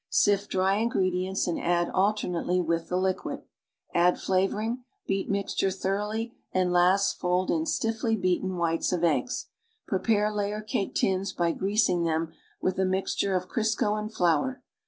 [0.09, 3.43] Sift dry ingredients and add alternately wilh the liquid.
[3.93, 9.49] Add flavoring, beat mixture thoroughly and last fold in stiffly beaten wliites of eggs.
[9.87, 12.33] Prepare layer cake tins by greasing them
[12.63, 14.63] witli a mixture of Crisco and flour.